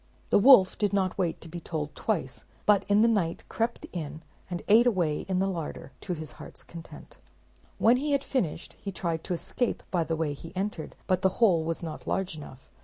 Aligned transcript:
The 0.31 0.39
wolf 0.39 0.79
did 0.79 0.93
not 0.93 1.15
wait 1.19 1.39
to 1.41 1.47
be 1.47 1.59
told 1.59 1.93
twice, 1.95 2.43
but 2.65 2.85
in 2.89 3.01
the 3.01 3.07
night 3.07 3.43
crept 3.49 3.85
in, 3.93 4.23
and 4.49 4.63
ate 4.67 4.87
away 4.87 5.27
in 5.29 5.37
the 5.37 5.45
larder, 5.45 5.91
to 6.01 6.13
his 6.15 6.31
heart's 6.41 6.63
content. 6.63 7.17
When 7.77 7.97
he 7.97 8.13
had 8.13 8.23
finished, 8.23 8.75
he 8.81 8.91
tried 8.91 9.23
to 9.25 9.35
escape 9.35 9.83
by 9.91 10.03
the 10.03 10.15
way 10.15 10.33
he 10.33 10.55
entered, 10.55 10.95
but 11.05 11.21
the 11.21 11.29
hole 11.37 11.63
was 11.63 11.83
not 11.83 12.07
large 12.07 12.35
enough. 12.35 12.67